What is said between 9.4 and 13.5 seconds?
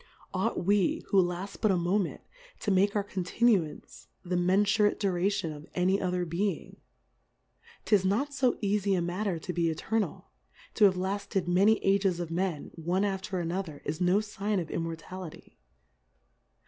be Eternal, To Iiave lafted many Ages of Men, o.ie after